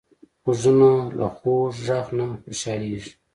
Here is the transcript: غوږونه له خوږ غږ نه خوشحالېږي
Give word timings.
غوږونه 0.43 0.89
له 1.17 1.27
خوږ 1.35 1.73
غږ 1.85 2.07
نه 2.17 2.25
خوشحالېږي 2.41 3.11